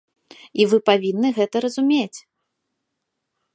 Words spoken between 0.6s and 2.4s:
І вы павінны гэта разумець.